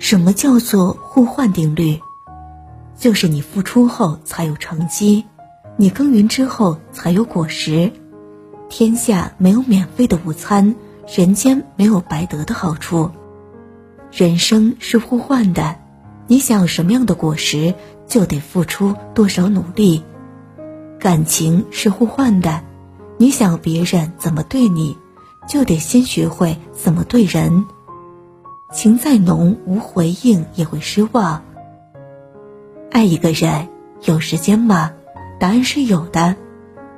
[0.00, 2.00] 什么叫做互换定律？
[2.96, 5.26] 就是你付出后才有成绩，
[5.76, 7.92] 你耕耘之后才有果实。
[8.70, 10.74] 天下没有免费的午餐，
[11.06, 13.10] 人间没有白得的好处。
[14.10, 15.76] 人生是互换的，
[16.26, 17.74] 你想要什么样的果实，
[18.06, 20.02] 就得付出多少努力。
[20.98, 22.62] 感情是互换的，
[23.18, 24.96] 你想别人怎么对你，
[25.46, 27.66] 就得先学会怎么对人。
[28.72, 31.42] 情再浓，无回应也会失望。
[32.92, 33.68] 爱一个人
[34.04, 34.92] 有时间吗？
[35.38, 36.36] 答案是有的。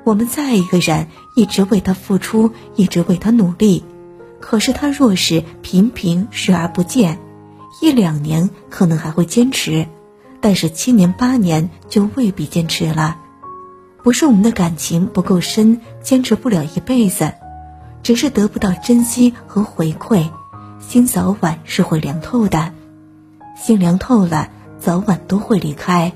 [0.05, 1.06] 我们再爱一个人，
[1.37, 3.84] 一直为他付出，一直为他努力，
[4.41, 7.19] 可是他若是频频视而不见，
[7.80, 9.86] 一两年可能还会坚持，
[10.41, 13.16] 但是七年八年就未必坚持了。
[14.02, 17.33] 不是我们的感情不够深，坚持不了一辈子，
[18.02, 20.28] 只是得不到珍惜和回馈，
[20.82, 22.72] 心早晚是会凉透的。
[23.56, 26.12] 心凉透了，早晚都会离开。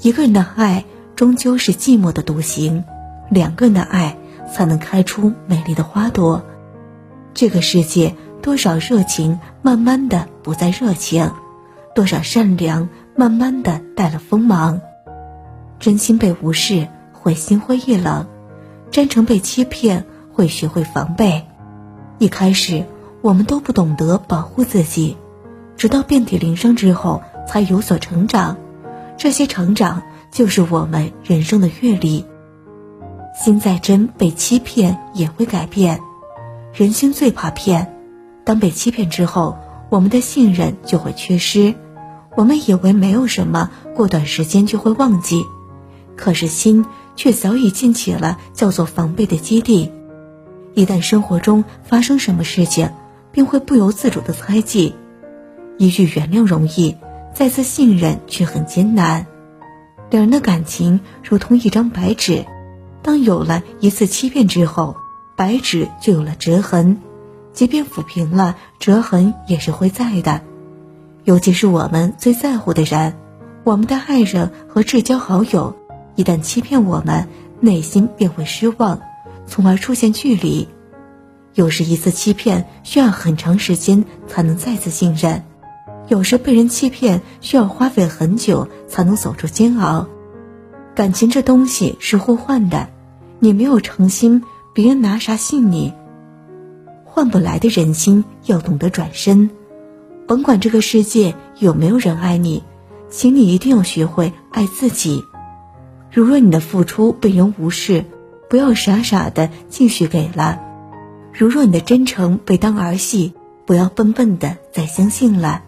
[0.00, 2.84] 一个人的爱终究是寂寞的独行，
[3.30, 4.18] 两个人的爱
[4.52, 6.44] 才能开出美丽的花朵。
[7.32, 11.30] 这个世界，多少热情慢慢的不再热情，
[11.94, 14.80] 多少善良慢慢的带了锋芒。
[15.78, 18.26] 真心被无视，会心灰意冷；
[18.90, 21.46] 真诚被欺骗，会学会防备。
[22.18, 22.84] 一开始，
[23.24, 25.16] 我们都不懂得保护自己，
[25.78, 28.58] 直到遍体鳞伤之后，才有所成长。
[29.16, 32.26] 这些成长，就是我们人生的阅历。
[33.34, 36.02] 心再真，被欺骗也会改变。
[36.74, 37.96] 人心最怕骗，
[38.44, 39.56] 当被欺骗之后，
[39.88, 41.74] 我们的信任就会缺失。
[42.36, 45.46] 我们以为没有什么，过段时间就会忘记。
[46.14, 46.84] 可是心
[47.16, 49.90] 却早已建起了叫做防备的基地，
[50.74, 52.90] 一旦生活中发生什么事情，
[53.34, 54.94] 便会不由自主的猜忌。
[55.76, 56.96] 一句原谅容易，
[57.34, 59.26] 再次信任却很艰难。
[60.08, 62.46] 两人的感情如同一张白纸，
[63.02, 64.96] 当有了一次欺骗之后，
[65.36, 66.98] 白纸就有了折痕，
[67.52, 70.40] 即便抚平了，折痕也是会在的。
[71.24, 73.16] 尤其是我们最在乎的人，
[73.64, 75.76] 我们的爱人和至交好友。
[76.14, 77.26] 一旦欺骗我们，
[77.58, 79.00] 内心便会失望，
[79.48, 80.68] 从而出现距离。
[81.54, 85.44] 有时一次欺骗需要很长时间才能再次信任，
[86.08, 90.08] 有时被人欺骗需要花费很久才能走出煎熬。
[90.96, 92.88] 感情这东西是互换的，
[93.38, 94.42] 你没有诚心，
[94.74, 95.92] 别人拿啥信你？
[97.04, 99.50] 换不来的人心要懂得转身。
[100.26, 102.64] 甭管这个世界有没有人爱你，
[103.10, 105.22] 请你一定要学会爱自己。
[106.10, 108.04] 如若你的付出被人无视，
[108.50, 110.58] 不要傻傻的继续给了；
[111.36, 113.34] 如若你的真诚被当儿戏，
[113.66, 115.62] 不要笨笨的再相信了。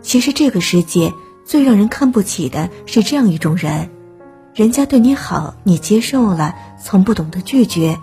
[0.00, 1.12] 其实这个世界
[1.44, 3.90] 最让人看不起的是这样一种人：
[4.54, 7.98] 人家对你好，你接受了，从不懂得拒绝，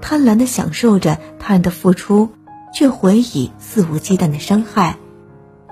[0.00, 2.30] 贪婪的享受着他人的付出，
[2.72, 4.96] 却回以肆无忌惮的伤害，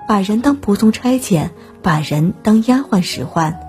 [0.07, 1.49] 把人当仆从差遣，
[1.81, 3.59] 把人当丫鬟使唤。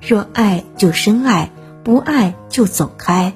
[0.00, 1.52] 若爱就深爱，
[1.84, 3.34] 不爱就走开，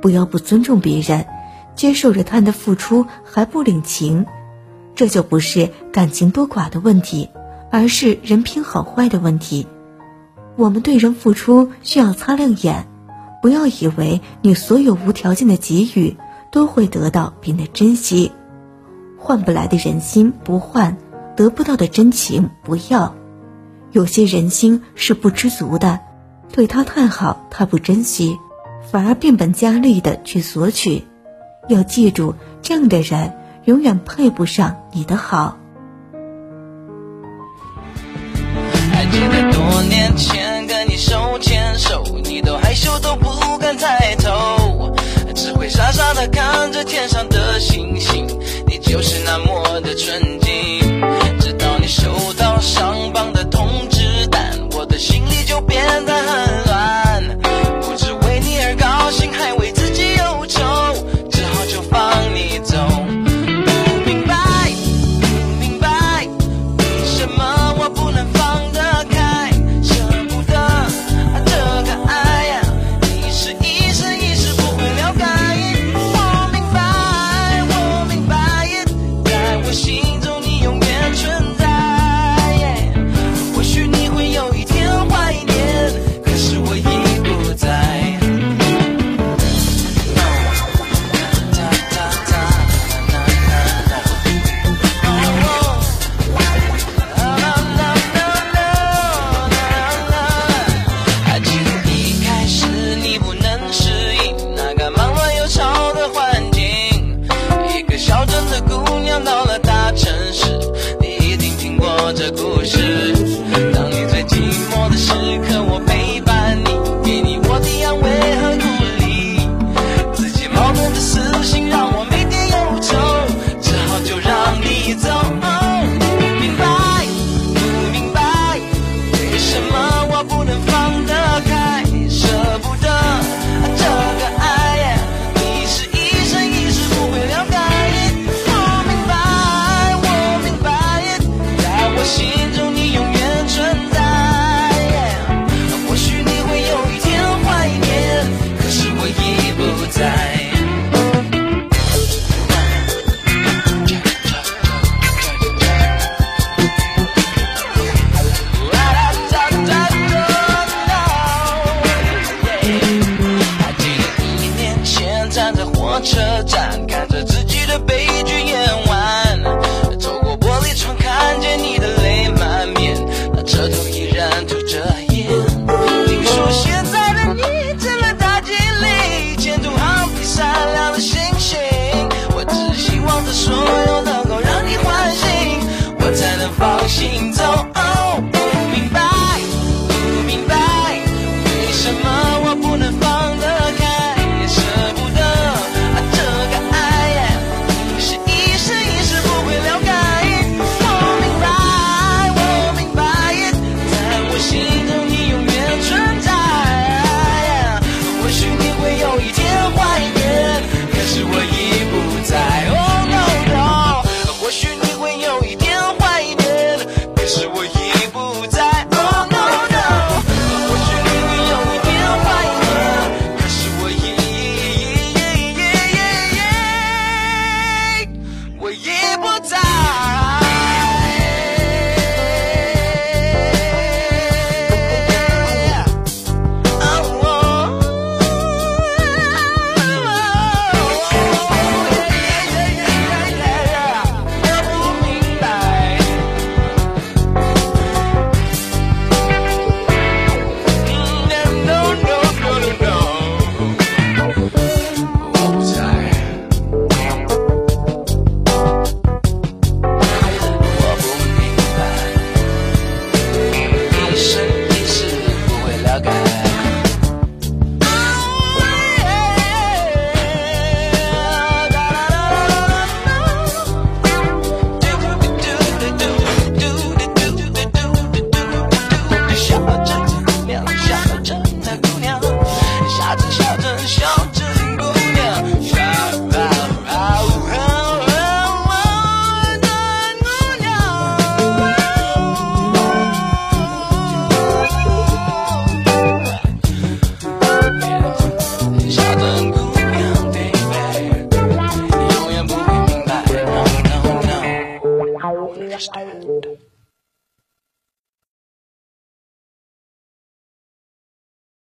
[0.00, 1.26] 不要不尊重别人，
[1.74, 4.26] 接受着他人的付出还不领情，
[4.94, 7.28] 这就不是感情多寡的问题，
[7.70, 9.66] 而是人品好坏的问题。
[10.56, 12.86] 我们对人付出需要擦亮眼，
[13.40, 16.16] 不要以为你所有无条件的给予
[16.50, 18.30] 都会得到别人的珍惜，
[19.18, 20.98] 换不来的人心不换，
[21.34, 23.14] 得不到的真情不要。
[23.92, 26.00] 有些人心是不知足的，
[26.52, 28.38] 对他太好，他不珍惜，
[28.90, 31.04] 反而变本加厉的去索取。
[31.68, 33.32] 要记住，这样的人
[33.64, 35.56] 永远配不上你的好。
[38.92, 44.94] 还记得多年前跟你手牵手，你都害羞都不敢抬头，
[45.34, 48.26] 只会傻傻的看着天上的星星，
[48.66, 50.38] 你就是那么的纯